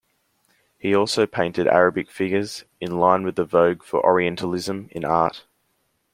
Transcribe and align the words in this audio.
He 0.79 0.95
also 0.95 1.27
painted 1.27 1.67
Arabic 1.67 2.09
figures, 2.09 2.63
in 2.79 2.97
line 2.99 3.21
with 3.23 3.35
the 3.35 3.45
vogue 3.45 3.83
for 3.83 4.03
Orientalism 4.03 4.87
in 4.89 5.05
art. 5.05 5.45